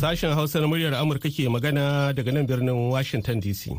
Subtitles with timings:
[0.00, 3.74] Sashen Hausa na muryar Amurka ke magana daga nan birnin Washington DC.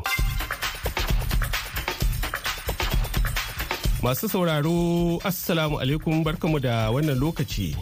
[4.04, 7.72] Masu sauraro, Assalamu alaikum barkamu da wannan lokaci.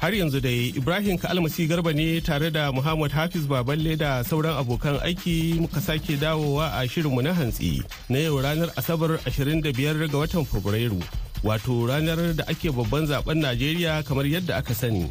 [0.00, 5.00] Har yanzu dai Ibrahim Kalmasi Garba ne tare da Muhammad Hafiz Baballe da sauran abokan
[5.00, 10.44] aiki muka sake dawowa a shirinmu na hantsi na yau ranar Asabar 25 ga watan
[10.44, 11.00] Fabrairu.
[11.42, 15.10] Wato ranar da ake babban zaɓen Najeriya kamar yadda aka sani.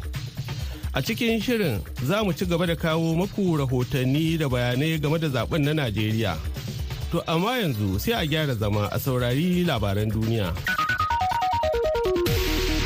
[0.94, 5.26] A cikin shirin za mu ci gaba da kawo maku rahotanni da bayanai game da
[5.28, 6.38] zaɓen na Najeriya.
[7.10, 10.54] To amma yanzu sai a gyara zama a saurari labaran duniya.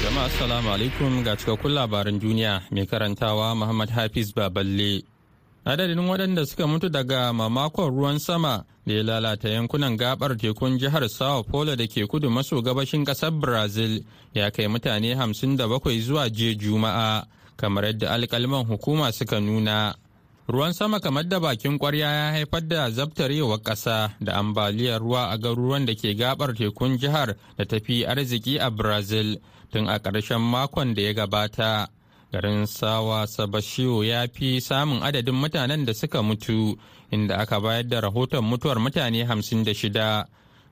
[0.08, 5.04] Jama'a assalamu alaikum ga cikakkun labaran duniya mai karantawa Muhammad Hafiz Baballe.
[5.66, 11.04] Adadin waɗanda suka mutu daga mamakon ruwan sama da ya lalata yankunan gabar tekun jihar
[11.10, 14.00] Sao Paulo da ke kudu maso gabashin ƙasar Brazil
[14.32, 17.26] ya kai mutane 57 zuwa jiya Juma'a.
[17.58, 19.94] kamar yadda alkalman hukuma suka nuna
[20.48, 25.36] ruwan sama kamar da bakin kwarya ya haifar da zabtarewar ƙasa da ambaliyar ruwa a
[25.38, 29.36] garuruwan da ke gabar tekun jihar da tafi arziki a brazil
[29.72, 31.88] tun a ƙarshen makon da ya gabata.
[32.32, 36.76] Garin sawa sabashiyo ya fi samun adadin mutanen da suka mutu
[37.10, 40.26] inda aka bayar da rahoton mutuwar mutane hamsin da shida.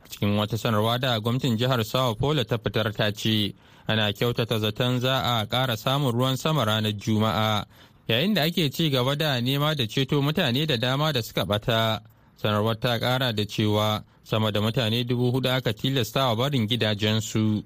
[0.08, 3.54] Cikin wata sanarwa da gwamnatin jihar sao paulo ta fitar ta ce
[3.88, 7.64] ana kyautata zaton za a ƙara samun ruwan sama ranar juma'a
[8.08, 12.00] yayin da ake ci gaba da nema da ceto mutane da dama da suka bata
[12.36, 17.62] sanarwar ta ƙara da cewa sama da mutane dubu huɗu aka tilasta wa barin gidajensu.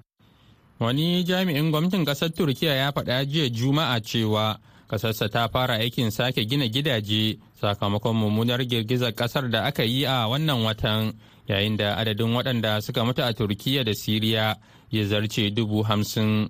[0.80, 6.46] Wani jami'in gwamnatin ƙasar turkiya ya faɗa jiya juma'a cewa ƙasarsa ta fara aikin sake
[6.48, 11.12] gina gidaje sakamakon mummunar girgizar ƙasar da aka yi a wannan watan
[11.48, 14.56] yayin da adadin waɗanda suka mutu a turkiya da siriya
[14.90, 16.48] ya zarce dubu hamsin.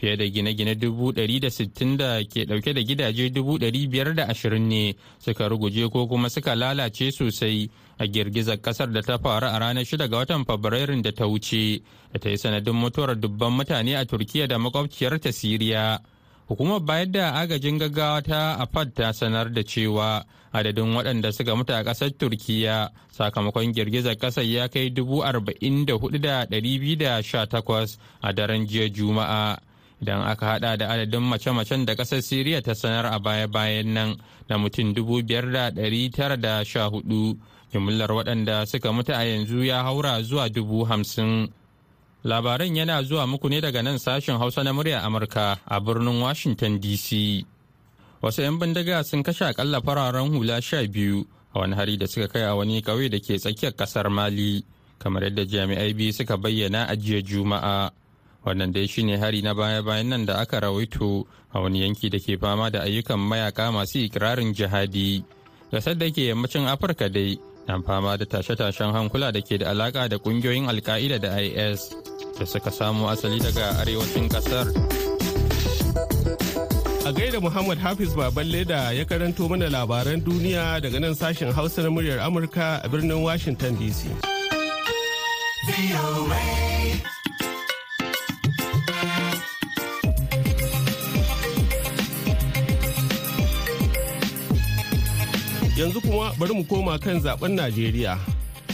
[0.00, 4.14] Fiye da gine-gine dubu ɗari da sittin da ke ɗauke da gidaje dubu ɗari biyar
[4.14, 7.68] da ashirin ne suka ruguje ko kuma suka lalace sosai
[7.98, 11.82] a girgizar ƙasar da ta faru a ranar shida ga watan fabrairun da ta wuce
[12.12, 16.00] da ta yi sanadin mutuwar dubban mutane a turkiya da makwabciyarta siriya
[16.50, 21.72] Hukumar bayar da agajin gaggawa ta AFAD ta sanar da cewa adadin waɗanda suka mutu
[21.72, 26.96] a ƙasar Turkiyya sakamakon girgizar ƙasar ya kai dubu arba'in da huɗu da ɗari biyu
[26.96, 29.58] da sha takwas a daren jiya Juma'a.
[30.02, 34.16] Idan aka hada da adadin mace-macen da ƙasar Siriya ta sanar a baya-bayan nan
[34.48, 37.36] na mutum dubu biyar da ɗari tara da sha huɗu.
[37.72, 41.52] Jimillar waɗanda suka mutu a yanzu ya haura zuwa dubu hamsin.
[42.24, 46.80] Labaran yana zuwa muku ne daga nan sashen Hausa na murya Amurka a birnin Washington
[46.80, 47.44] DC.
[48.22, 51.24] Wasu 'yan bindiga sun kashe akalla fararen hula sha biyu
[51.54, 54.64] a wani hari da suka kai a wani ƙauye da ke tsakiyar ƙasar Mali,
[54.98, 57.90] kamar yadda jami'ai biyu suka bayyana a jiya Juma'a.
[58.44, 62.38] Wannan dai shine hari na baya-bayan nan da aka rawaito a wani yanki da ke
[62.40, 65.24] fama da ayyukan mayaka masu ikirarin jihadi.
[65.72, 67.38] Gasar da ke yammacin Afirka dai
[67.70, 71.94] na fama da tashe-tashen hankula da ke da alaka da ƙungiyoyin alka'ida da is
[72.38, 74.66] da suka samo asali daga arewacin ƙasar
[77.06, 81.82] a gaida muhammad hafiz baballe da ya karanto mana labaran duniya daga nan sashen hausa
[81.82, 84.10] na muryar amurka a birnin washington dc
[95.80, 98.18] Yanzu kuma bari mu koma kan zaɓen Najeriya.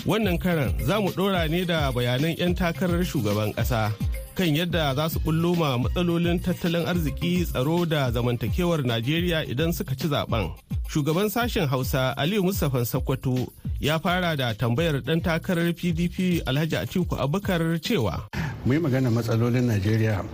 [0.06, 3.92] Wannan karan za mu ɗora ne da bayanan 'yan takarar shugaban ƙasa
[4.34, 9.94] kan yadda za su bullo ma matsalolin tattalin arziki tsaro da zamantakewar Najeriya idan suka
[9.94, 10.50] ci zaɓen.
[10.90, 17.14] Shugaban sashen Hausa Aliyu Mustapha Sakkwato ya fara da tambayar ɗan takarar PDP Alhaji Atiku
[17.14, 18.26] Abubakar cewa.
[18.66, 20.24] Mu yi magana matsalolin najeriya.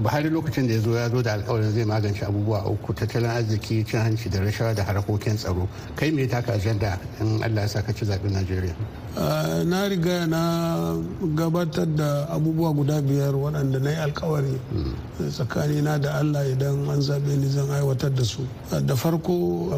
[0.00, 3.84] Buhari lokacin da ya zo ya zo da alkawarin zai magance abubuwa uku tattalin arziki
[3.84, 5.68] cin hanci da rashawa da harkokin tsaro.
[5.96, 8.72] Kai me taka ajanda in allah ya sa ka ci zaɓen najeriya?
[9.16, 10.94] Na riga na
[11.34, 14.54] gabatar da abubuwa guda biyar waɗanda na yi alkawari
[15.30, 18.46] tsakanina da allah idan an zaɓe ni zan aiwatar da su.
[18.86, 19.32] Da farko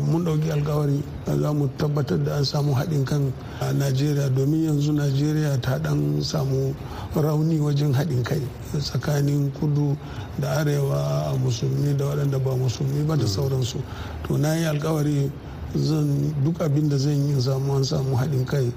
[0.05, 3.33] mun ɗauki alkawari za mu tabbatar da an samu haɗin kan
[3.79, 4.29] najeriya.
[4.29, 6.75] Domin yanzu najeriya ta ɗan samu
[7.17, 8.43] rauni wajen haɗin kai
[8.79, 9.97] tsakanin kudu
[10.39, 13.81] da arewa musulmi da waɗanda ba musulmi ba da sauransu.
[14.29, 15.31] To na yi alkawari
[15.75, 18.73] zan duk abin da zan yi samu an samu haɗin kai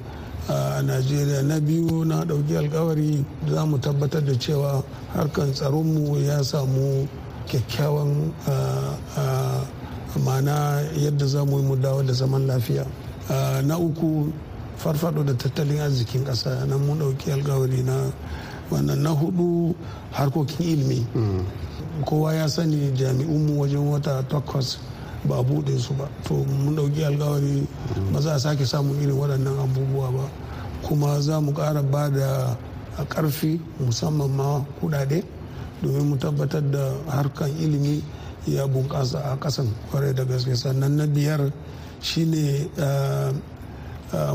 [0.49, 1.41] a najeriya.
[1.43, 4.83] Na biyu na ɗauki alkawari za mu tabbatar da cewa
[5.13, 7.07] harkar tsaronmu ya samu
[7.47, 8.31] kyakkyawan
[10.23, 12.85] mana yadda za mu yi mu dawo da zaman lafiya.
[13.65, 14.31] Na uku
[14.77, 16.65] farfado da tattalin arzikin ƙasa.
[16.67, 18.11] Nan mun ɗauki alkawari na
[18.71, 19.01] wannan.
[19.01, 19.73] Na huɗu
[20.11, 21.05] harkokin ilimi.
[22.05, 24.77] Kowa ya sani jami'unmu wajen wata takwas
[25.27, 26.07] ba a buɗe su ba.
[26.23, 27.67] To mun ɗauki alkawari
[28.13, 30.25] ba za a sake samun irin waɗannan abubuwa ba.
[30.83, 32.57] Kuma za mu ƙara ba da
[33.09, 35.23] ƙarfi musamman ma kuɗaɗe
[35.81, 38.01] domin mu tabbatar da harkan ilimi
[38.47, 40.55] ya bunƙasa a ƙasan ƙwarai da gaske.
[40.55, 41.51] Sannan na biyar
[42.01, 42.69] shine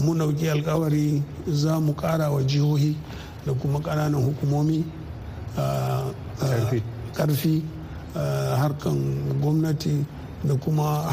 [0.02, 2.96] mun ɗauki alkawari za mu ƙara wa jihohi
[3.46, 4.84] da kuma ƙananan hukumomi
[7.14, 7.62] ƙarfi.
[8.58, 8.98] harkan
[9.40, 10.04] gwamnati
[10.44, 11.04] da kuma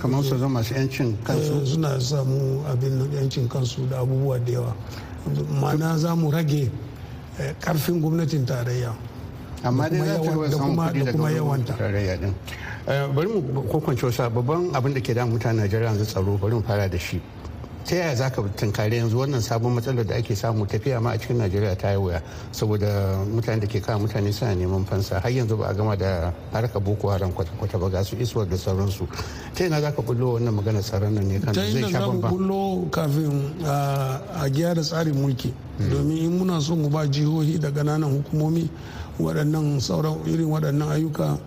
[0.00, 1.66] kamar su zama masu yancin kansu?
[1.66, 4.74] suna samu abin yancin kansu da abubuwa da yawa.
[5.60, 6.70] Ma'ana za mu rage
[7.60, 8.92] ƙarfin gwamnatin tarayya
[9.62, 11.74] amma dai za ta samun kuɗi da kuma yawanta.
[12.20, 12.34] din.
[13.14, 16.62] Bari mu kokwance wasu babban abin da ke da mutane najeriya yanzu tsaro bari mu
[16.62, 17.20] fara da shi.
[17.88, 21.18] Ta yaya za ka tunkari yanzu wannan sabon matsalar da ake samu tafiya ma a
[21.18, 22.22] cikin najeriya ta yi wuya?
[22.52, 25.18] Saboda mutane da ke kawo mutane suna neman fansa.
[25.22, 28.56] Har yanzu ba a gama da harkar boko haram kwata-kwata ba ga su isuwar da
[28.56, 29.08] sauransu.
[29.54, 32.88] Ta yana za ka bullo wannan magana tsaron nan ne kan zai sha bambam bullo
[32.90, 35.50] kafin a gyara tsarin mulki.
[35.80, 38.68] Domin in muna so mu ba jihohi da ƙananan hukumomi
[39.18, 41.38] waɗannan sauran irin waɗannan ayyuka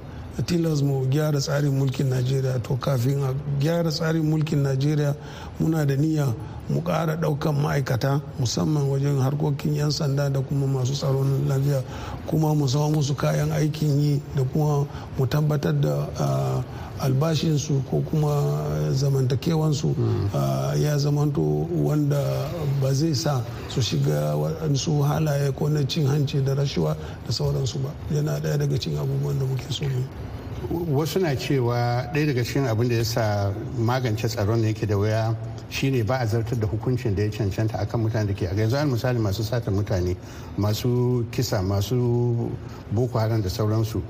[0.46, 2.60] tilas mu gyara tsarin mulkin najeriya.
[2.64, 5.16] To kafin a gyara tsarin mulkin najeriya
[5.62, 6.34] muna da niyya
[6.70, 11.84] mu ƙara ɗaukan ma'aikata musamman wajen harkokin 'yan sanda da kuma masu tsaron lafiya
[12.28, 14.88] kuma mu samu musu kayan aikin yi da kuma
[15.18, 16.08] mu tabbatar da
[17.00, 18.30] albashinsu ko kuma
[18.94, 19.96] zamantakewansu
[20.34, 21.42] ah, ya zamanto
[21.84, 22.22] wanda
[22.82, 27.80] ba zai sa su shiga waɗansu halaye ko na cin hanci da rashuwa da sauransu
[27.80, 30.06] ba yana ɗaya daga cikin abubuwan da muke so mu yi.
[30.94, 34.96] wasu na cewa ɗaya daga cikin abin da ya sa magance tsaron da yake da
[34.98, 35.36] wuya
[35.72, 38.76] shine ba a zartar da hukuncin da ya cancanta akan mutane da ke a yanzu
[38.78, 40.16] al misali masu sata mutane
[40.58, 42.52] masu kisa masu
[42.92, 44.02] boko haram da sauransu.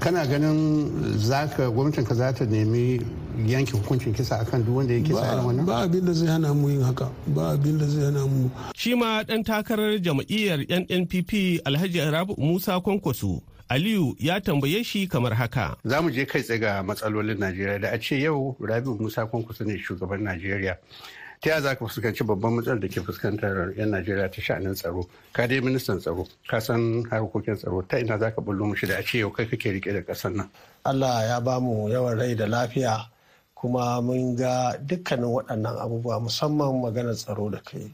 [0.00, 3.00] Kana ganin zaka gwamnatin ka za ta nemi
[3.46, 5.66] yanke hukuncin kisa akan duk wanda ya kisa irin wannan?
[5.66, 7.08] ba abin da zai hana mu yin haka.
[7.26, 8.50] Ba abin da zai hana mu.
[8.76, 13.40] Shi ma ɗan takarar jam'iyyar NNPP Alhaji Rabu Musa Kwankwaso
[13.74, 15.76] Aliyu ya tambaye shi kamar haka.
[15.84, 17.80] za mu je kai tsaye ga matsalolin najeriya.
[17.80, 20.78] Da a ce yau rabiu musa kwankwaso ne shugaban najeriya
[21.42, 25.02] ta yaya za ka fuskanci babban matsalar da ke fuskantar 'yan najeriya ta sha'anin tsaro?
[25.32, 28.94] Ka dai ministan tsaro ka san harkokin tsaro ta ina za ka bullo mushi da
[28.98, 30.48] a ce yau kai kake riƙe da ƙasar nan?
[30.84, 33.10] Allah ya ba mu yawan rai da lafiya
[33.58, 37.90] kuma mun ga dukkanin waɗannan abubuwa musamman maganar tsaro da kai.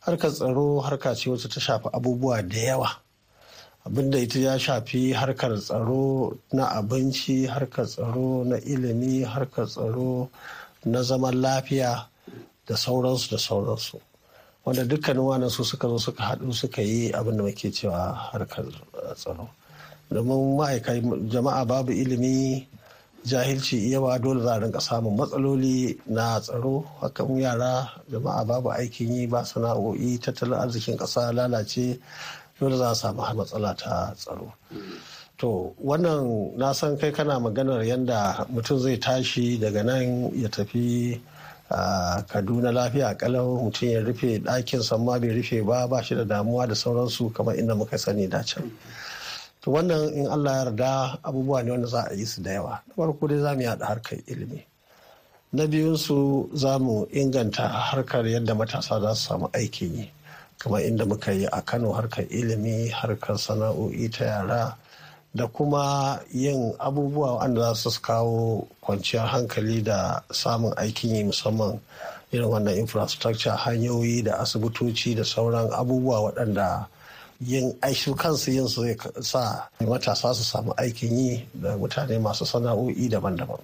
[0.00, 2.88] Harkar tsaro harka ce wacce ta shafi abubuwa da yawa.
[3.90, 10.30] Abin da ita ya shafi harkar tsaro na abinci harkar tsaro na ilimi harkar tsaro
[10.86, 12.06] na zaman lafiya
[12.66, 13.98] da sauransu da sauransu.
[14.64, 18.64] Wanda dukkanin wannan su suka zo suka haɗu suka yi abin da muke cewa harkar
[18.70, 19.50] eh, tsaro.
[20.10, 22.62] Domin ma'aikai jama'a babu ilimi
[23.26, 26.86] jahilci yawa dole za a rinka samun matsaloli na tsaro.
[27.02, 31.98] Hakan yara jama'a babu aikin yi ba sana'o'i tattalin arzikin ƙasa lalace
[32.60, 34.52] dole za a samu matsala ta tsaro.
[35.38, 41.18] To wannan na san kai kana maganar yadda mutum zai tashi daga nan ya tafi
[41.70, 46.24] a kaduna lafiya kalau mutum ya rufe ɗakin ma bai rufe ba ba shi da
[46.24, 48.70] damuwa da sauransu kamar inda muka sani da can.
[49.62, 52.82] To wannan in allah ya yarda abubuwa ne wanda za a yi su da yawa.
[52.88, 54.60] Na farko dai za mu yaɗa harkar ilimi.
[55.52, 60.10] Na biyunsu za mu inganta harkar yadda matasa za su samu aikin yi.
[60.60, 64.76] Kamar inda muka yi a kano harkar ilimi harkar sana'o'i ta yara
[65.34, 71.80] da kuma yin abubuwa wanda za su kawo kwanciyar hankali da samun aikin yi musamman
[72.32, 76.86] irin wannan infrastructure hanyoyi da asibitoci da sauran abubuwa waɗanda
[77.40, 78.84] yin aiki kansu yin su
[79.22, 83.58] sa matasa su samu aikin yi da mutane masu sana'o'i daban-daban.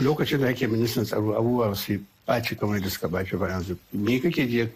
[0.00, 3.76] Lokacin da ake ministan tsaro abubuwa su ɓaci kamar da suka ɓaci ba yanzu.
[3.92, 4.68] Me kake je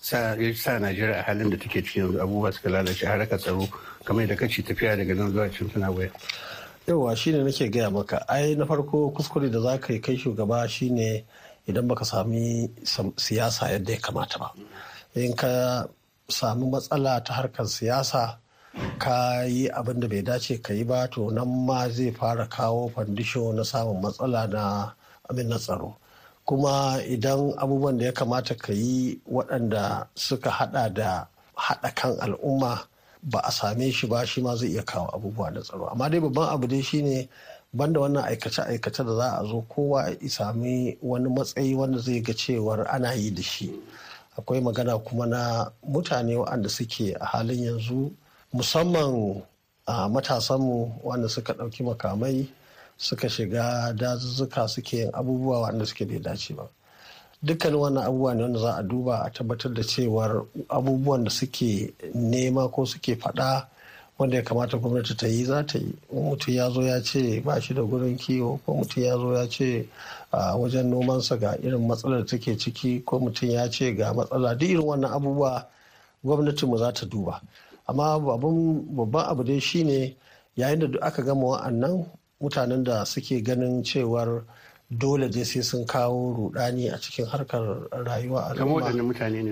[0.00, 3.68] sa ya sa najeriya a halin da take cikin yanzu abubuwa suka lalace harkar tsaro
[4.04, 6.10] kamar da kace tafiya daga nan zuwa cin tana waya
[6.86, 8.24] yauwa shine nake gaya maka.
[8.28, 11.24] Ai na farko kuskure da za ka yi kai shugaba shine
[11.68, 14.48] idan baka sami sam- siyasa yadda ya kamata ba.
[15.14, 15.84] In ka
[16.30, 18.38] sami matsala ta harkar siyasa
[18.98, 22.88] ka yi abin da bai dace ka yi ba to nan ma zai fara kawo
[22.88, 24.92] fandisho na samun matsala na
[25.28, 25.92] abin na tsaro.
[26.48, 32.88] Kuma idan abubuwan da ya kamata ka yi waɗanda suka hada da haɗa kan al'umma
[33.22, 35.86] ba a same shi ba shi ma zai iya kawo abubuwa na tsaro.
[35.92, 37.28] Amma dai babban abu dai shine
[37.72, 42.32] banda wannan aikace-aikace da za a zo kowa ya sami wani matsayi wanda zai ga
[42.32, 43.68] cewar ana yi da shi.
[44.38, 48.08] Akwai magana kuma na mutane waɗanda suke a halin yanzu
[48.56, 49.42] musamman
[49.86, 52.48] a matasanmu wanda suka ɗauki makamai
[52.98, 56.66] suka shiga dazuzzuka suke yin abubuwa wanda suke bai dace ba.
[57.42, 61.94] Dukkanin wannan abubuwa ne wanda za a duba a tabbatar da cewar abubuwan da suke
[62.14, 63.66] nema ko suke faɗa
[64.18, 65.94] wanda ya kamata gwamnati ta yi za ta yi.
[66.12, 69.46] Mutum ya zo ya ce ba shi da gurin kiwo ko mutum ya zo ya
[69.48, 69.88] ce
[70.32, 74.68] a wajen nomansa ga irin matsalar take ciki ko mutum ya ce ga matsala duk
[74.68, 75.66] irin wannan abubuwa
[76.24, 77.40] gwamnatinmu za ta duba.
[77.86, 80.16] Amma babban abu dai shine
[80.56, 82.04] yayin da duk aka gama wa'annan
[82.42, 84.42] mutanen da suke ganin cewar
[84.90, 88.88] dole dai sai sun kawo rudani a cikin harkar rayuwa al'umma.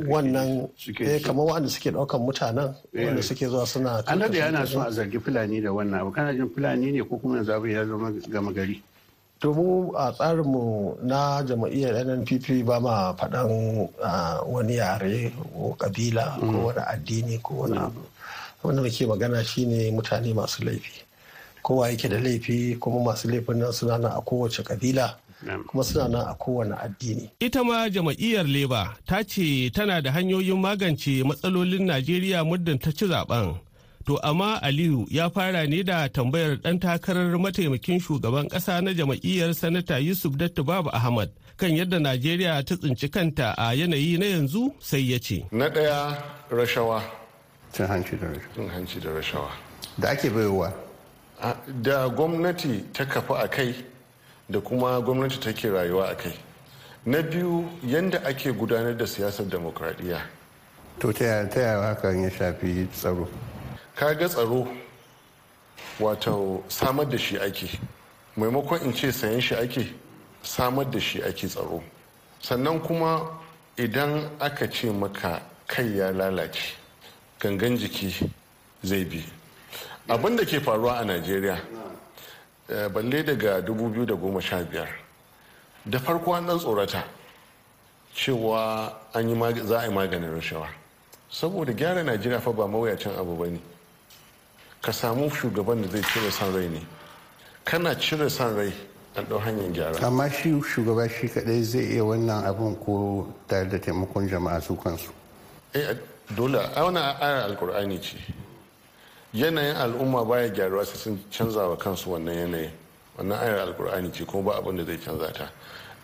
[0.08, 0.70] Wannan
[1.02, 4.90] eh kamar waɗanda suke ɗaukan mutanen wanda suke zuwa suna an da yana son a
[4.90, 6.10] zargi fulani da wannan abu.
[6.12, 8.80] Kana jin fulani ne ko kuma abu ya zama gama gari?
[9.40, 13.90] To mu a tsarinmu na jama'iyyar nnpp ba ma faɗan
[14.48, 18.00] wani yare ko kabila ko wani addini ko wani abu.
[18.64, 21.02] Wanda muke magana shine mutane masu laifi.
[21.66, 25.16] Kowa yake da laifi kuma masu laifin nan suna nan a kowace kabila
[25.66, 27.30] kuma suna nan a kowane addini.
[27.40, 33.06] Ita ma jama'iyyar Leba ta ce tana da hanyoyin magance matsalolin Najeriya muddin ta ci
[33.06, 33.58] zaɓen.
[34.06, 39.50] To amma Aliyu ya fara ne da tambayar ɗan takarar mataimakin shugaban ƙasa na jama'iyyar
[39.54, 44.70] Sanata Yusuf Dattu Babu Ahmad kan yadda Najeriya ta tsinci kanta a yanayi na yanzu
[44.78, 45.42] sai ya ce.
[45.50, 46.14] Na ɗaya
[46.48, 47.02] rashawa.
[47.72, 48.54] Cin hanci da rashawa.
[48.54, 49.50] Cin hanci da rashawa.
[49.98, 50.85] Da ake baiwa.
[51.82, 53.74] Da gwamnati ta kafa a kai
[54.48, 56.34] da kuma gwamnati take rayuwa a kai.
[57.04, 60.20] Na biyu yadda ake gudanar da siyasar demokradiyya.
[60.98, 63.28] To ta yaya hakan ya shafi tsaro?
[63.94, 64.66] Kaga tsaro
[66.00, 67.78] wato samar da shi ake.
[68.36, 69.92] Maimakon in ce sayan shi ake
[70.42, 71.82] samar da shi ake tsaro.
[72.40, 73.28] Sannan kuma
[73.76, 76.74] idan aka ce maka kai ya lalace
[77.40, 78.30] gangan jiki
[78.82, 79.22] zai bi.
[80.08, 81.58] Abin da ke faruwa a najeriya
[82.94, 84.86] balle daga 2015
[85.86, 87.04] da farko an dan tsorata
[88.14, 90.68] cewa an yi za a yi maganin rashawa.
[91.30, 93.60] Saboda gyara najeriya fa ba mawuyacin abu ba ne.
[94.82, 96.86] Ka samu shugaban da zai cire san rai ne.
[97.64, 98.72] Kana cire san rai
[99.16, 100.06] an ɗau hanyar gyara.
[100.06, 104.74] Amma shi shugaba shi kadai zai iya wannan abun ko tare da taimakon jama'a su
[104.76, 105.10] kansu?
[105.74, 105.94] Eh
[106.34, 106.58] dole.
[106.74, 108.16] A wani ayar alkur'ani ce.
[109.34, 112.70] Yanayin al'umma baya gyaruwa sai sun canza wa kansu wannan yanayin.
[113.18, 115.50] Wannan ayar alkur'ani ce kuma ba abin da zai canza ta.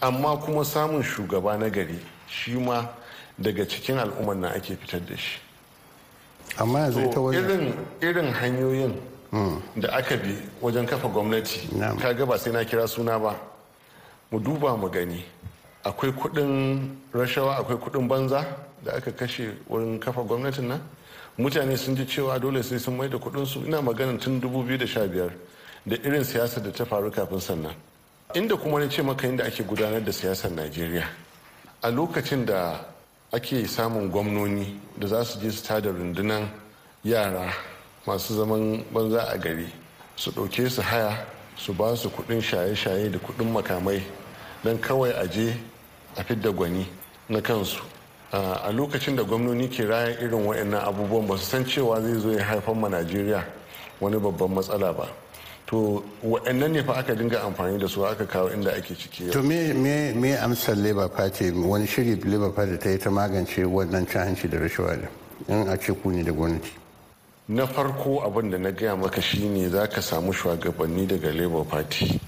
[0.01, 2.87] Amma kuma samun shugaba na gari shi ma
[3.39, 5.39] daga cikin al'ummar na ake fitar da shi.
[6.59, 8.95] Amma yanzu ita irin irin hanyoyin
[9.77, 11.69] da aka bi wajen kafa gwamnati
[12.01, 13.37] kaga ba sai na kira suna ba.
[14.31, 15.25] Mu duba mu gani.
[15.85, 18.45] Akwai kuɗin rashawa akwai kuɗin banza
[18.85, 20.81] da aka kashe wurin kafa gwamnatin nan?
[21.39, 25.31] Mutane sun ji cewa dole sai sun mai da kudinsu ina maganin tun 2015
[25.87, 27.75] da irin siyasar da ta faru kafin sannan.
[28.35, 31.05] Inda kuma na ce maka inda ake gudanar da siyasar najeriya.
[31.83, 32.85] A lokacin da
[33.33, 36.49] ake samun gwamnoni da za su je su tada rundunan
[37.05, 37.53] yara
[38.07, 39.67] masu zaman banza a gari
[40.17, 44.03] su ɗauke su haya su ba su kuɗin shaye-shaye da kuɗin makamai
[44.65, 45.57] don kawai a je
[46.17, 46.87] a fidda gwani
[47.29, 47.83] na kansu.
[48.33, 52.31] A lokacin da gwamnoni ke raya irin waɗannan abubuwan ba su san cewa zai zo
[52.33, 53.45] ya haifar ma najeriya
[54.01, 55.07] wani babban matsala ba.
[55.67, 59.43] To waɗannan ne fa aka dinga amfani da su aka kawo inda ake ciki to
[59.43, 61.51] me me me amsar labour party?
[61.51, 65.09] Wani shiri labour party ta yi ta magance wannan cin hanci da rashawa
[65.49, 66.71] in a ce ku ne da gwamnati.
[67.49, 72.19] Na farko abin da na gaya maka shine za ka samu shugabanni daga labour party.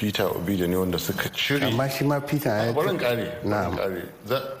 [0.00, 1.66] Peter obi da ne wanda suka cire.
[1.66, 4.02] Amma shi ma peter ya barin kare kare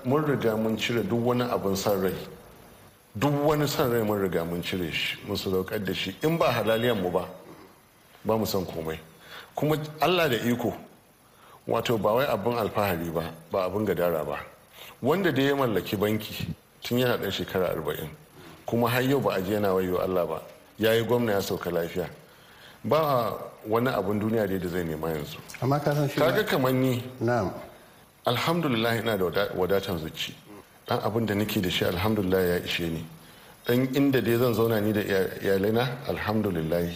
[0.04, 2.12] mun riga mun cire duk wani abin son rai.
[3.18, 6.14] Duk wani son rai mun riga mun cire shi mun sadaukar da shi.
[6.24, 7.24] In ba halaliyan mu ba
[8.22, 8.98] ba mu san komai.
[9.56, 10.74] Kuma allah da iko
[11.66, 14.36] wato ba wai abin alfahari ba ba abin gadara ba.
[15.00, 16.48] Wanda da ya mallaki banki
[16.82, 18.10] tun yana ɗan shekara arba'in
[18.66, 20.42] kuma har yau ba a je yana wayo allah ba
[20.78, 22.10] ya yi gwamna ya sauka lafiya.
[22.84, 23.32] Ba
[23.68, 25.38] wani abin duniya da zai nema yanzu.
[25.62, 27.52] Amma ka san shi kaga kamar ni na'am.
[28.26, 30.32] alhamdulillah ina da wadatan zuci.
[30.88, 33.04] Dan abin da nake da shi alhamdulillah ya ishe ni.
[33.66, 36.88] Dan inda dai zan zauna ni da iyalaina alhamdulillah.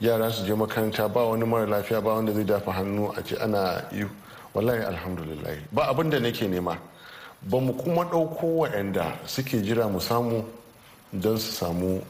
[0.00, 3.36] Yara su je makaranta ba wani mara lafiya ba wanda zai dafa hannu a ce
[3.36, 4.04] ana yi
[4.54, 5.56] wallahi alhamdulillah.
[5.72, 6.76] Ba abin da nake nema.
[7.42, 10.44] Ba mu kuma ɗauko waɗanda suke jira mu samu
[11.12, 12.02] don su samu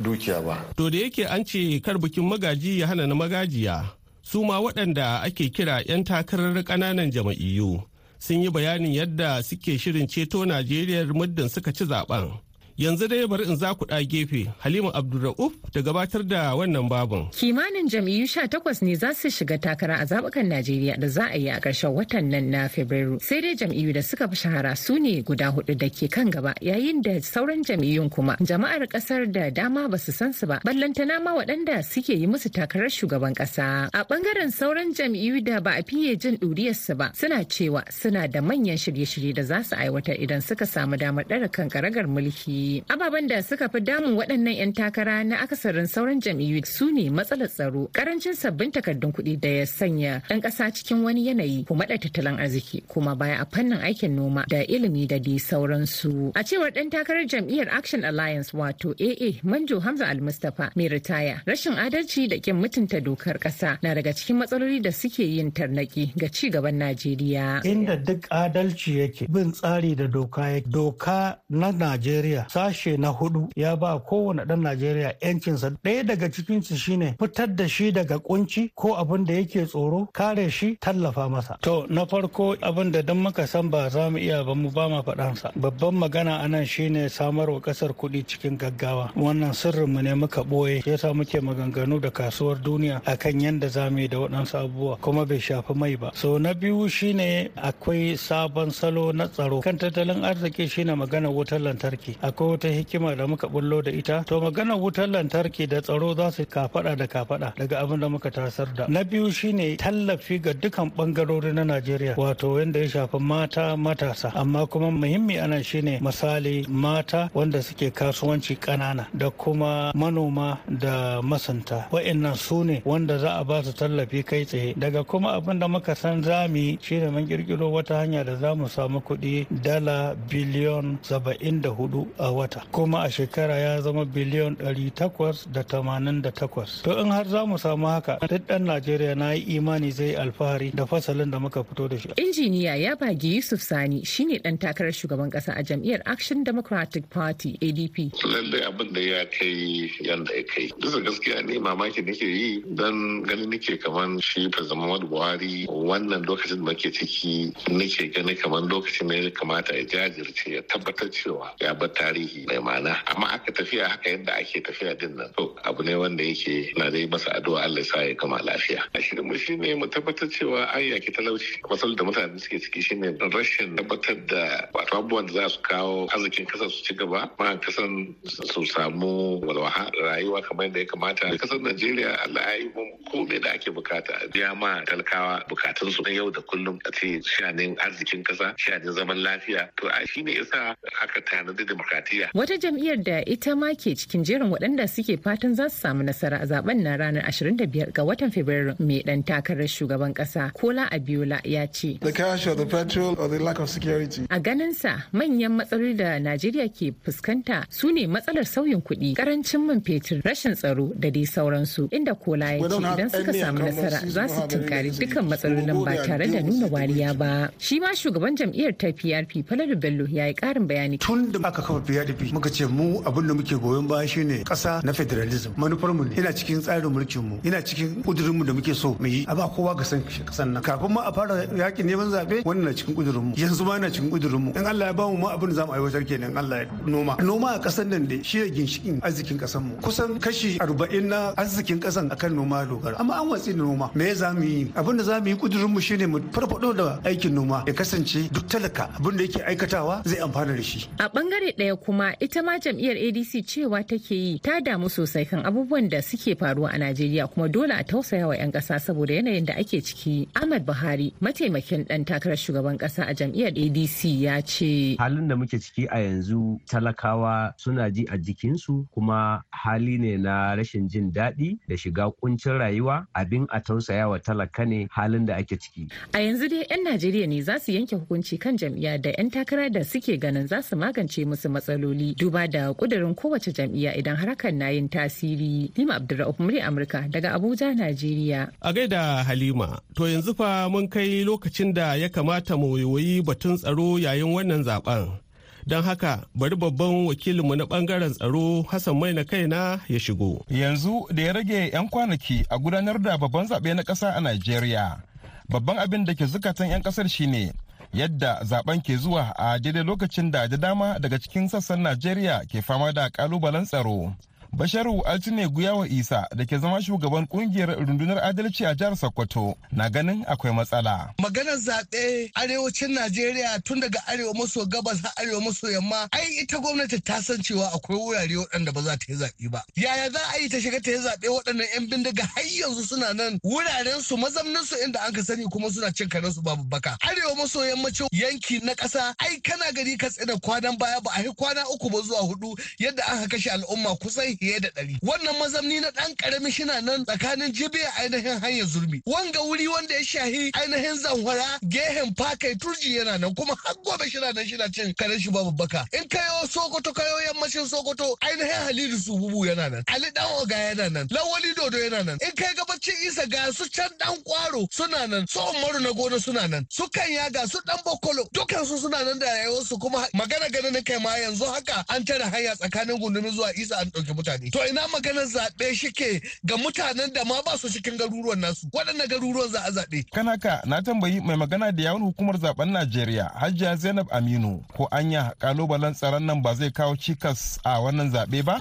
[0.00, 0.56] dukiya ba.
[0.76, 3.84] To da yake an ce kar bikin magaji ya hana na magajiya
[4.22, 7.82] su ma waɗanda ake kira 'yan takarar ƙananan jama'iyyu
[8.18, 12.49] sun yi bayanin yadda suke shirin ceto Najeriya muddin suka ci zaɓen.
[12.80, 14.48] Yanzu dai bari in za ku ɗa gefe.
[14.64, 17.28] Halima abdulra'uf da gabatar da wannan babin.
[17.36, 21.36] Kimanin jam'iyyu sha takwas ne za su shiga takara a zabukan najeriya da za a
[21.36, 23.20] yi a ƙarshen watan nan na fabrairu.
[23.20, 26.54] Sai dai jam'iyyu da suka fi shahara su ne guda huɗu da ke kan gaba
[26.64, 30.60] yayin da sauran jam'iyyun kuma jama'ar ƙasar da dama ba su san su ba.
[30.64, 33.90] Ballantana ma waɗanda suke yi musu takarar shugaban ƙasa.
[33.92, 38.40] A ɓangaren sauran jam'iyyu da ba a fiye jin ɗuriyarsu ba suna cewa suna da
[38.40, 42.69] manyan shirye-shirye da za su aiwatar idan suka samu damar ɗara kan karagar mulki.
[42.88, 47.48] Ababen da suka fi damun waɗannan 'yan takara na akasarin sauran jam'iyyu su ne matsalar
[47.48, 51.96] tsaro ƙarancin sabbin takardun kuɗi da ya sanya ɗan ƙasa cikin wani yanayi kuma da
[51.98, 56.32] tattalin arziki kuma baya a fannin aikin noma da ilimi da dai sauransu.
[56.34, 61.74] A cewar ɗan takarar jam'iyyar action alliance wato aa manjo hamza almustapha mai ritaya rashin
[61.74, 66.28] adalci da kin mutunta dokar ƙasa na daga cikin matsaloli da suke yin tarnaki ga
[66.28, 67.62] ci gaban najeriya.
[67.64, 73.76] Inda duk adalci yake bin tsari da doka doka na najeriya sashe na huɗu ya
[73.76, 78.94] ba kowane ɗan Najeriya yancinsa ɗaya daga cikinsu shine fitar da shi daga kunci ko
[78.96, 81.56] abin da yake tsoro kare shi tallafa masa.
[81.62, 84.88] To na farko abin da don muka san ba za mu iya ba mu ba
[84.88, 85.52] ma faɗansa.
[85.56, 89.12] Babban magana a nan shine samar wa ƙasar kuɗi cikin gaggawa.
[89.16, 93.98] Wannan sirrinmu ne muka ɓoye yasa muke maganganu da kasuwar duniya akan yadda za mu
[94.00, 96.10] yi da waɗansu abubuwa kuma bai shafi mai ba.
[96.14, 101.58] So na biyu shine akwai sabon salo na tsaro kan tattalin arziki shine magana wutar
[101.60, 102.16] lantarki.
[102.20, 106.30] Akwai wata hikima da muka bullo da ita to maganar wutar lantarki da tsaro za
[106.30, 108.86] su kafada da kafada daga abin da muka tasar da.
[108.88, 114.32] Na biyu shine tallafi ga dukan bangarori na najeriya wato wanda ya shafi mata matasa.
[114.34, 121.22] Amma kuma muhimmi ana shine misali mata wanda suke kasuwanci kanana da kuma manoma da
[121.22, 121.86] masanta.
[121.90, 124.74] Wa'annan su ne wanda za a ba su tallafi kai tsaye.
[124.78, 128.68] Daga kuma abin da muka san zami shine mun kirkiro wata hanya da za mu
[128.68, 134.54] samu kuɗi dala biliyon saba'in da huɗu a wata kuma a shekara ya zama biliyon
[134.56, 140.14] 888 to in har za mu samu haka duk ɗan najeriya na yi imani zai
[140.16, 142.08] alfahari da fasalin da muka fito da shi.
[142.16, 147.58] Injiniya ya bagi yusuf sani shine ɗan takarar shugaban ƙasa a jam'iyyar action democratic party
[147.62, 150.70] adp lallai abin da ya kai yanda ya kai.
[150.80, 156.56] Bisa gaskiya ne mamaki nake yi don ganin nake kaman shi Muhammadu buhari wannan lokacin
[156.64, 161.50] da muke ciki nake gani kaman lokacin ne ya kamata ya jajirce ya tabbatar cewa
[161.60, 162.19] ya bar tarihi.
[162.46, 162.96] Mai ma'ana.
[163.06, 166.90] Amma aka tafiya haka yadda ake tafiya ɗin nan to abu ne wanda yake na
[166.90, 168.82] dai masa addu'a Allah sa ya gama lafiya.
[168.94, 171.60] A shirin mu shine mu tabbatar cewa an yaki talauci.
[171.68, 176.08] Matsalar da mutane suke ciki shine rashin tabbatar da wato abubuwan da za su kawo
[176.12, 177.30] arzikin ƙasar su ci gaba.
[177.38, 181.38] Ma kasan su samu walwaha rayuwa kamar yadda ya kamata.
[181.38, 184.30] Kasar Najeriya Allah ya yi mun komai da ake buƙata.
[184.32, 186.78] Biya ma talakawa bukatun su na yau da kullum.
[186.86, 189.68] A ce shanin arzikin kasa shanin zaman lafiya.
[189.76, 191.64] To a shine yasa aka tanadi
[192.10, 196.02] demokratiya Wata jam'iyyar da ita ma ke cikin jerin waɗanda suke fatan za su samu
[196.02, 200.88] nasara a zaɓen na ranar 25 ga watan Fabrairu mai ɗan takarar shugaban ƙasa Kola
[200.90, 201.98] Abiola ya ce.
[202.00, 204.26] The cash or the petrol or the lack of security.
[204.30, 209.80] A ganinsa manyan matsaloli da Najeriya ke fuskanta su ne matsalar sauyin kuɗi, ƙarancin man
[209.80, 211.88] fetur, rashin tsaro da dai sauransu.
[211.90, 216.26] Inda Kola ya ce idan suka samu nasara za su tunkari dukkan matsalolin ba tare
[216.26, 217.50] da nuna wariya ba.
[217.58, 220.98] Shi ma shugaban jam'iyyar ta PRP Falalu Bello ya yi ƙarin bayani.
[221.00, 224.80] Tun da aka kafa PRP muka ce mu abin da muke goyon baya shine kasa
[224.84, 225.52] na federalism.
[225.56, 227.36] Manufar mu ina cikin tsarin mulkin mu.
[227.44, 229.24] Ina cikin kudurin mu da muke so mu yi.
[229.28, 230.62] A ba kowa ga san kasan nan.
[230.62, 233.34] Kafin ma a fara yaƙin neman zaɓe wannan na cikin kudurin mu.
[233.36, 234.50] Yanzu ma na cikin kudurin mu.
[234.56, 237.16] In Allah ya ba mu ma abin da za mu aiwatar kenan Allah ya noma.
[237.20, 239.76] Noma a kasan nan dai shi ginshikin arzikin kasan mu.
[239.84, 242.96] Kusan kashi 40 na arzikin kasan akan noma dogara.
[242.98, 243.90] Amma an watsi da noma.
[243.94, 244.72] Me za mu yi?
[244.74, 247.64] Abin da za mu yi kudurin mu shine mu farfado da aikin noma.
[247.66, 250.88] Ya kasance duk talaka abin da yake aikatawa zai amfana da shi.
[250.98, 255.42] A ɓangare ɗaya kuma ita ma jam'iyyar adc cewa take yi ta damu sosai kan
[255.42, 259.42] abubuwan da suke faruwa a najeriya kuma dole a tausaya wa 'yan kasa saboda yanayin
[259.44, 260.28] da ake ciki.
[260.38, 265.58] Ahmad buhari mataimakin dan takarar shugaban kasa a jam'iyyar adc ya ce halin da muke
[265.58, 271.58] ciki a yanzu talakawa suna ji a jikinsu kuma hali ne na rashin jin daɗi
[271.66, 273.02] da shiga kuncin rayuwa.
[273.18, 275.90] Abin a tausaya wa talaka ne halin da ake ciki.
[276.14, 279.66] A yanzu dai 'yan najeriya ne za su yanke hukunci kan jam'iyya da 'yan takara
[279.66, 281.79] da suke ganin za su magance musu matsaloli.
[282.16, 285.72] Duba da kudirin kowace jam'iyya idan harakan na yin tasiri.
[285.76, 288.50] Lima Abdulrahman murya Amurka daga Abuja, Najeriya.
[288.62, 293.56] A gaida Halima, to yanzu fa mun kai lokacin da ya kamata mu yoyi batun
[293.56, 295.18] tsaro yayin wannan zaɓen.
[295.66, 300.44] Don haka bari babban wakilinmu na ɓangaren tsaro Hassan mai na kaina ya shigo.
[300.48, 305.02] Yanzu da ya rage 'yan kwanaki a gudanar da babban zaɓe na ƙasa a Najeriya.
[305.48, 307.52] Babban abin da ke zukatan 'yan ƙasar shine
[307.92, 312.62] yadda zaɓen ke zuwa a daidai lokacin da da dama daga cikin sassan najeriya ke
[312.62, 314.14] fama da kalubalen tsaro.
[314.52, 319.88] Basharu Altine Guyawa Isa da ke zama shugaban ƙungiyar rundunar adalci a jihar Sokoto na
[319.88, 321.14] ganin akwai matsala.
[321.18, 326.58] Maganar zaɓe arewacin Najeriya tun daga arewa maso gabas har arewa maso yamma ai ita
[326.58, 329.62] gwamnati ta san cewa akwai wurare waɗanda ba za ta yi zaɓe ba.
[329.76, 333.14] Yaya za a yi ta shiga ta yi zaɓe waɗannan 'yan bindiga har yanzu suna
[333.14, 336.64] nan wuraren su mazamnin su inda an ka sani kuma suna cin karen su babu
[336.64, 336.98] baka.
[337.06, 341.22] Arewa maso yammacin yanki na ƙasa ai kana gari ka tsina kwanan baya ba a
[341.22, 344.96] yi kwana uku ba zuwa huɗu yadda an kashe al'umma kusan fiye da ɗari.
[345.02, 349.02] Wannan mazamni na ɗan ƙarami shina nan tsakanin jibiya ainihin hanyar zurmi.
[349.06, 354.08] Wanga wuri wanda ya shahi ainihin zanwara gehen fakai turji yana nan kuma har gobe
[354.10, 355.84] shina nan shina cin karen shi babu baka.
[355.92, 359.84] In kayo Sokoto kayo yammacin Sokoto ainihin Halilu Sububu yana nan.
[359.88, 361.06] Ali Dan Oga yana nan.
[361.08, 362.18] Lawali Dodo yana nan.
[362.22, 365.26] In kai gabacin Isa ga su can ɗan kwaro suna nan.
[365.28, 366.66] Su Umaru na gona suna nan.
[366.70, 370.98] Su Kanya ga su ɗan Bokolo dukansu suna nan da rayuwarsu kuma magana ganin kai
[370.98, 374.29] ma yanzu haka an tare hanya tsakanin gundumi zuwa Isa an ɗauki mutane.
[374.52, 378.66] To ina maganar zaɓe shike ga mutanen da ma ba su cikin garuruwan nasu.
[378.72, 380.04] Waɗannan garuruwan za a zaɓe.
[380.12, 384.88] Kan haka na tambayi mai magana da yawun hukumar zaɓen Najeriya Hajiya Zainab Aminu ko
[384.92, 388.58] anya kalubalen tsaron nan ba zai kawo cikas a wannan zaɓe ba?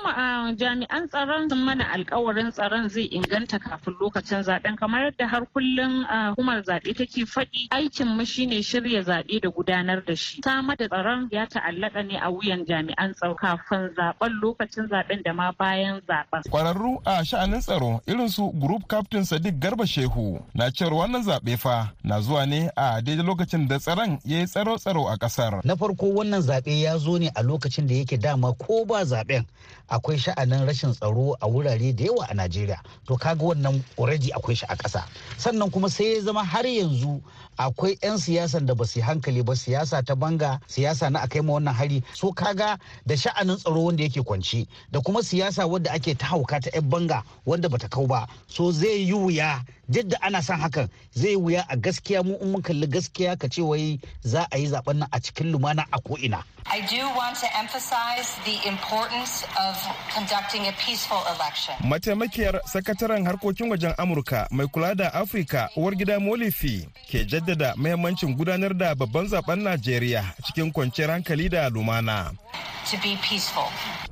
[0.55, 6.05] Jami'an tsaron sun mana alkawarin tsaron zai inganta kafin lokacin zaɓen kamar yadda har kullum
[6.35, 10.41] hukumar zaɓe take faɗi aikin mu shine shirya zaɓe da gudanar da shi.
[10.43, 15.33] Samar da tsaron ya ta'allaka ne a wuyan jami'an tsaro kafin zaɓen lokacin zaɓen da
[15.33, 16.41] ma bayan zaɓen.
[16.49, 21.57] Kwararru a sha'anin tsaro irin su Group Captain Sadiq Garba Shehu na cewar wannan zaɓe
[21.57, 25.61] fa na zuwa ne a daidai lokacin da tsaron ya yi tsaro-tsaro a ƙasar.
[25.65, 29.45] Na farko wannan zaɓe ya zo ne a lokacin da yake dama ko ba zaɓen
[29.89, 32.79] akwai sha'anin rashin tsaro a wurare da yawa a Najeriya.
[33.07, 35.03] To kaga wannan already akwai shi a ƙasa.
[35.37, 37.21] Sannan kuma sai ya zama har yanzu
[37.59, 41.53] akwai 'yan siyasan da ba su hankali ba siyasa ta banga siyasa na akai ma
[41.59, 46.15] wannan hari so kaga da sha'anin tsaro wanda yake kwanci da kuma siyasa wadda ake
[46.17, 50.17] ta hauka ta 'yan banga wanda bata kau ba so zai yi wuya duk da
[50.21, 54.45] ana son hakan zai wuya a gaskiya mu mun kalli gaskiya ka ce wai za
[54.51, 56.43] a yi zaɓen nan a cikin lumana a ko'ina.
[56.71, 59.73] I do want to emphasize the importance of
[60.13, 61.73] conducting a peaceful election.
[61.89, 68.35] Mataimakiyar sakataren harkokin wajen Amurka mai kula da Afirka uwar gida Molifi ke jaddada mahimmancin
[68.37, 72.31] gudanar da babban zaɓen Najeriya cikin kwanciyar hankali da lumana.
[72.89, 73.67] To be peaceful.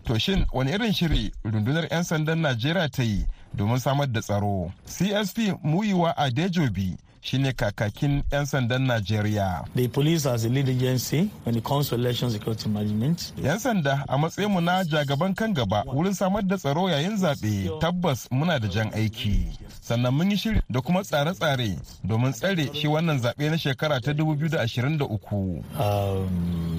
[0.05, 3.25] To shin wani irin shiri rundunar 'yan sandan Najeriya ta yi
[3.57, 4.71] domin samar da tsaro?
[4.85, 9.65] CSP Muyiwa Adejobi shine kakakin 'yan sandan Najeriya.
[9.75, 13.31] The police as a lead agency when it comes to election security management.
[13.41, 17.79] 'Yan sanda a matsayin mu na jagaban kan gaba wurin samar da tsaro yayin zaɓe
[17.81, 19.57] tabbas muna da jan aiki.
[19.81, 24.11] Sannan mun yi shiri da kuma tsare-tsare domin tsare shi wannan zaɓe na shekara ta
[24.13, 26.76] 2023.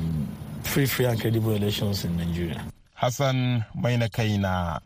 [0.68, 2.60] Free, free and credible elections in Nigeria.
[2.94, 4.80] Hassan mai na kaina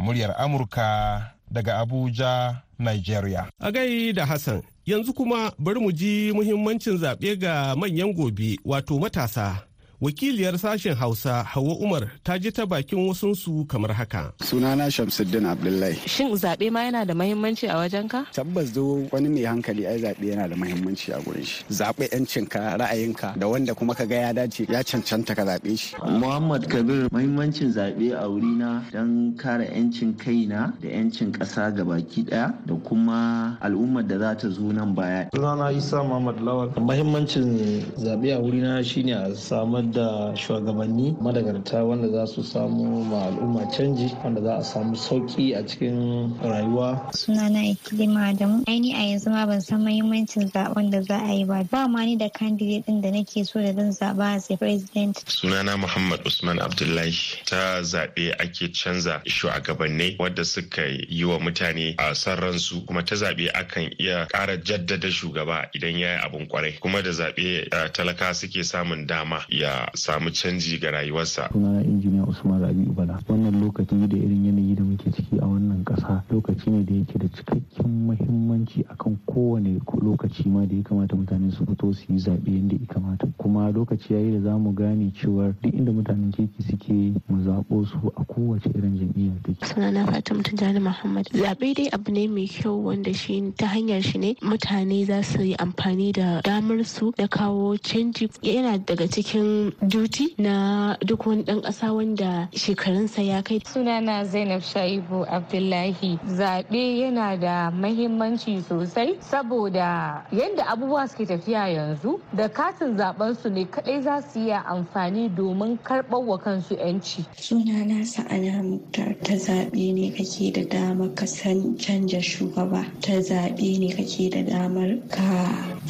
[0.00, 3.46] muryar Amurka daga Abuja, Nigeria.
[3.60, 8.98] A gai da Hassan, yanzu kuma bari mu ji muhimmancin zaɓe ga manyan gobe wato
[8.98, 9.62] matasa.
[10.00, 14.32] Wakiliyar sashen Hausa Hauwa Umar ta ji ta bakin wasunsu kamar haka.
[14.40, 16.08] Sunana Shamsuddin Abdullahi.
[16.08, 18.24] Shin zaɓe ma yana da mahimmanci a wajen ka?
[18.32, 21.64] Tabbas do wani mai hankali ai zaɓe yana da mahimmanci a gurin shi.
[21.68, 25.94] Zaɓe yancinka ra'ayinka da wanda kuma ka ga ya dace ya cancanta ka zaɓe shi.
[26.18, 32.56] Muhammad Kabir mahimmancin zaɓe a wurina don kare yancin kaina da yancin ƙasa baki ɗaya
[32.64, 35.28] da kuma al'ummar da za ta zo nan baya.
[35.34, 36.72] Sunana Isa Muhammad Lawal.
[36.80, 43.26] Mahimmancin zaɓe a wurina shine a samar da shugabanni madagarta wanda za su samu ma
[43.26, 47.12] al'umma canji wanda za a samu sauƙi a cikin rayuwa.
[47.12, 48.64] Sunana Ikilima Adamu.
[48.66, 51.64] Aini a yanzu ma ban san mahimmancin zaɓen da za a yi ba.
[51.70, 55.16] Ba ma ni da candidate din da nake so da zan zaba as a president.
[55.26, 57.42] Sunana Muhammad Usman Abdullahi.
[57.46, 63.14] Ta zaɓe ake canza shugabanni wadda suka yi wa mutane a san ransu kuma ta
[63.16, 68.34] zaɓe akan iya ƙara jaddada shugaba idan ya yi abin ƙwarai kuma da zaɓe talaka
[68.34, 71.48] suke samun dama ya samu canji ga rayuwarsa.
[71.52, 73.20] Sunana injiniya Usman Rabi'u Bala.
[73.28, 77.18] Wannan lokaci da irin yanayi da muke ciki a wannan ƙasa lokaci ne da yake
[77.18, 78.39] da cikakken muhimmanci
[78.88, 82.86] akan kowane lokaci ma da ya kamata mutane su fito su yi zaɓe yadda ya
[82.94, 83.26] kamata.
[83.38, 86.92] Kuma lokaci yayi da za mu gane cewa duk inda mutanen kirki suke
[87.28, 89.66] mu zaɓo su a kowace irin jam'iyyar take.
[89.66, 91.26] Sunana Fatima Tijjani Muhammad.
[91.32, 95.42] Zaɓe dai abu ne mai kyau wanda shi ta hanyar shi ne mutane za su
[95.42, 101.42] yi amfani da damar su da kawo canji yana daga cikin duty na duk wani
[101.42, 103.60] ɗan ƙasa wanda shekarunsa ya kai.
[103.64, 106.18] Sunana Zainab Shaibu Abdullahi.
[106.26, 113.48] Zaɓe yana da mahimmanci sosai saboda yadda abubuwa suke tafiya yanzu da katin zaɓen su
[113.50, 117.24] ne kadai za su iya amfani domin karɓar wa kansu 'yanci.
[117.36, 123.78] Sunana Sa'ana Muktar ta zaɓe ne kake da damar ka san canja shugaba ta zaɓe
[123.78, 125.22] ne kake da damar ka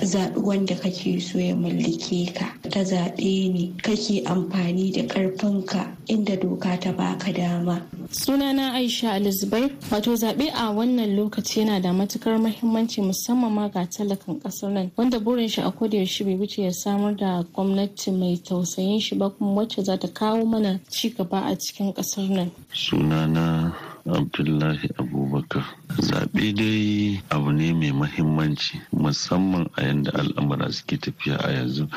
[0.04, 6.36] zaɓi wanda kake so ya mallake ka ta zaɓe ne kake amfani da ƙarfinka inda
[6.36, 7.80] doka ta baka dama.
[8.10, 13.86] Sunana Aisha Alizbai wato zaɓe a wannan lokaci yana da matuƙar mahimmanci musamman ma ga
[13.86, 18.10] talakan ƙasar nan wanda burin shi a koda yaushe bai wuce ya samar da gwamnati
[18.12, 22.28] mai tausayin shi ba kuma wacce za ta kawo mana ci gaba a cikin ƙasar
[22.30, 22.50] nan.
[22.72, 23.72] Sunana
[24.06, 25.79] Abdullahi Abubakar.
[25.98, 31.88] Zaɓe dai abu ne mai mahimmanci musamman a yadda al'amura suke tafiya a yanzu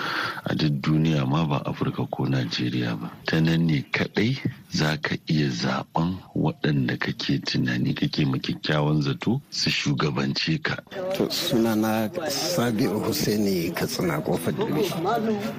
[0.45, 3.11] a duk duniya ma ba Afirka ko Najeriya ba.
[3.25, 4.37] Ta nan ne kaɗai
[4.71, 10.75] za ka iya zaɓen waɗanda kake tunani kake ma kyakkyawan zato su shugabance ka.
[11.15, 14.81] To sunana Sabi'u Hussaini Katsina ƙofar Dube.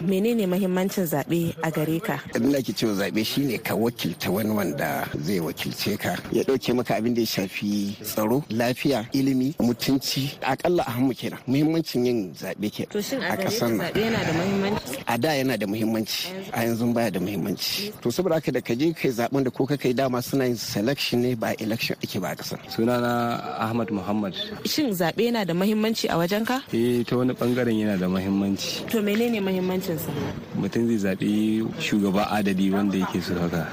[0.02, 2.18] Menene mahimmancin zaɓe a gare ka?
[2.34, 6.74] Abin da ake cewa zaɓe shine ka wakilta wani wanda zai wakilce ka ya ɗauke
[6.74, 11.38] maka abin da ya shafi tsaro, lafiya, ilimi, mutunci, akalla a hannu kenan.
[11.46, 15.04] Muhimmancin yin zaɓe ke To shin a yana da mahimmanci?
[15.06, 17.92] A da yana da muhimmanci, a yanzu baya da muhimmanci.
[18.00, 20.56] To saboda haka da ka je kai zaɓen da ko ka kai dama suna yin
[20.56, 22.58] selection ne ba election ake ba a ƙasar.
[22.70, 24.34] Sunana Ahmad Muhammad.
[24.64, 26.62] Shin zaɓe yana da mahimmanci a wajen ka?
[26.72, 28.86] Eh ta wani ɓangaren yana da mahimmanci.
[28.90, 30.08] To menene mahimmancinsa?
[30.56, 33.68] Mutum zai zaɓi shugaba adadi wanda yake so haka.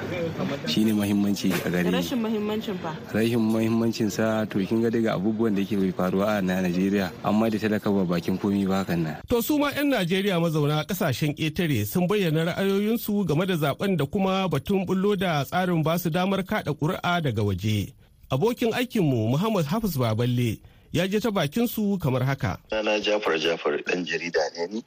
[0.67, 1.91] Shine mahimmanci a gare ni.
[1.91, 2.95] Rashin mahimmancin fa?
[3.13, 7.57] rashin mahimmancin sa to kin ga daga abubuwan da ke faruwa a Najeriya amma da
[7.57, 9.15] talaka ba bakin komi ba hakan nan.
[9.29, 14.05] To su ma 'yan Najeriya mazauna ƙasashen ƙetare sun bayyana ra'ayoyinsu game da zaɓen da
[14.05, 17.93] kuma batun bullo da tsarin ba su damar kada ƙuri'a daga waje.
[18.31, 20.59] Abokin aikinmu Muhammad Hafiz Baballe
[20.91, 22.57] ya je ta bakin su kamar haka.
[22.69, 24.83] Sana Jafar Jafar dan jarida ne ni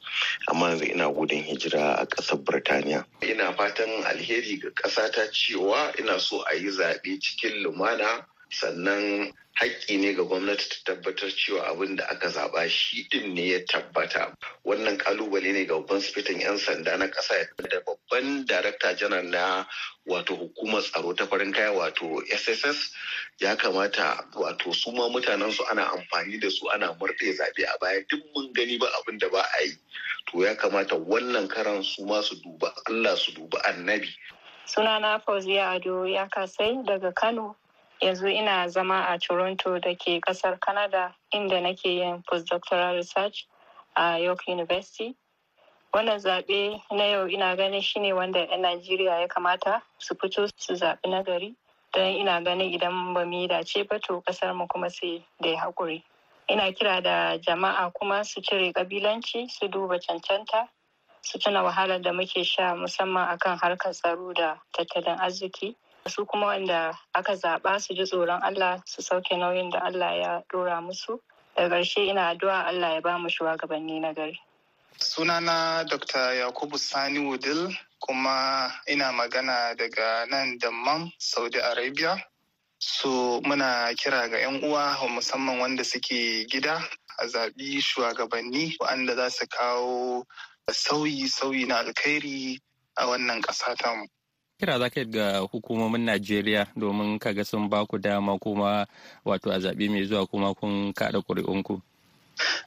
[0.49, 3.05] amma yanzu ina gudun hijira a ƙasar Birtaniya.
[3.23, 8.27] Ina fatan alheri ga ƙasa ta cewa ina so a yi zaɓe cikin lumana
[8.61, 13.43] sannan haƙƙi ne ga gwamnati ta tabbatar cewa abin da aka zaɓa shi ɗin ne
[13.53, 14.35] ya tabbata.
[14.65, 19.65] Wannan ƙalubale ne ga babban sifetin 'yan sanda na ƙasa da babban darakta janar na
[20.09, 22.91] wato hukumar tsaro ta farin kaya wato sss
[23.39, 27.79] ya kamata wato su ma mutanen su ana amfani da su ana murɗe zaɓe a
[27.81, 28.03] baya.
[28.09, 29.73] Duk mun gani ba abin da ba a yi.
[30.33, 34.09] To ya kamata wannan karan su ma su duba allah su duba annabi.
[34.67, 37.55] Sunana fauziya ado ya kasai daga kano.
[38.03, 43.47] Yanzu ina zama a toronto da ke ƙasar canada inda nake yin postdoctoral research
[43.97, 45.15] a york university.
[45.95, 50.75] Wannan zaɓe na yau ina ganin shine wanda 'yan najeriya ya kamata su fito su
[50.75, 51.55] zaɓi nagari
[51.93, 55.49] don ina ganin idan ba mu yi dace ba to ƙasar mu kuma sai da
[55.51, 56.03] ya haƙuri.
[56.51, 60.69] Ina kira da jama'a kuma su cire ƙabilanci su duba cancanta
[61.23, 65.77] su tuna wahalar da muke sha musamman akan harkar tsaro da tattalin arziki.
[66.09, 70.43] Su kuma wanda aka zaɓa su ji tsoron Allah su sauke nauyin da Allah ya
[70.53, 71.21] dora musu.
[71.57, 74.39] Daga ƙarshe ina addu'a Allah ya ba mu shugabanni na gari.
[75.01, 76.35] Sunana Dr.
[76.35, 82.17] Yakubu Sani Wudil kuma ina magana daga nan Dammam, Saudi Arabia.
[82.79, 86.85] So muna kira ga 'yan uwa musamman wanda suke gida
[87.19, 90.25] a zaɓi shugabanni waɗanda za su kawo
[90.71, 92.59] sauyi-sauyi na alkhairi
[92.97, 94.07] a wannan ƙasa tamu.
[94.59, 98.87] Kira za ka ga hukumomin Najeriya domin kaga sun ba ku dama kuma
[99.25, 101.83] wato a zaɓe mai zuwa kuma kun kaɗa ƙuri'unku?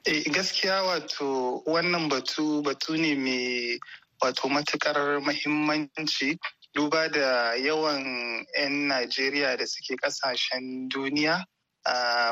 [0.04, 3.78] E, gaskiya wato wannan batu batu ne mai
[4.20, 6.38] wato matuƙar mahimmanci
[6.74, 11.44] duba da yawan 'yan Najeriya da suke ƙasashen duniya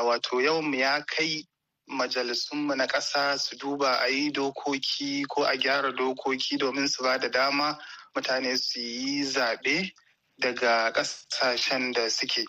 [0.05, 1.43] wato yawan ya kai
[1.87, 7.17] majalisunmu na ƙasa su duba a yi dokoki ko a gyara dokoki domin su ba
[7.17, 7.77] da dama
[8.17, 9.91] mutane su yi zaɓe
[10.39, 12.45] daga ƙasashen da suke.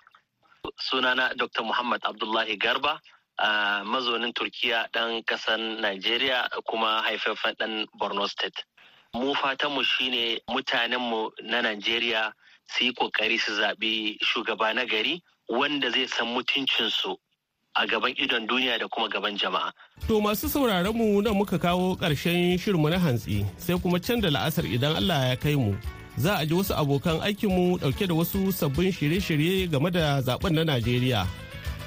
[0.80, 1.62] Sunana Dr.
[1.62, 2.98] Muhammad Abdullahi Garba,
[3.38, 8.64] uh, mazaunin Turkiya ɗan ƙasar Najeriya kuma haifafen ɗan Borno State.
[9.14, 12.32] Mu fatanmu shine mutanenmu na Najeriya
[12.66, 17.16] su yi ƙoƙari su zaɓi shugaba na gari wanda zai san mutuncinsu
[17.78, 19.70] a gaban idon duniya da kuma gaban jama'a.
[20.08, 24.28] To masu sauraron mu nan muka kawo ƙarshen shirinmu na hantsi sai kuma can da
[24.28, 25.76] la'asar idan Allah ya kai mu.
[26.18, 30.64] Za a ji wasu abokan aikinmu ɗauke da wasu sabbin shirye-shirye game da zaɓen na
[30.64, 31.26] Najeriya.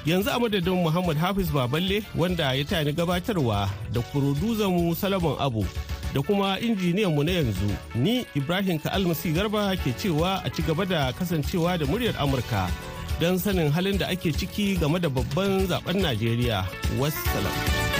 [0.06, 4.00] Yanzu a madadin Muhammad Hafiz Baballe wanda ya tani gabatarwa da
[4.68, 5.66] mu Salamun Abu
[6.14, 11.12] da kuma injiniyanmu na yanzu ni Ibrahim Ka'almasi Garba ke cewa a ci gaba da
[11.12, 12.68] kasancewa da muryar Amurka
[13.22, 16.58] don sanin halin da ake ciki game da babban zaɓen Najeriya.
[16.98, 17.91] Wassalam.